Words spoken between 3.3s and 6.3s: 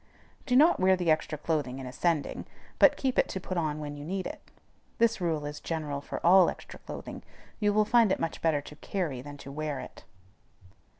put on when you need it. This rule is general for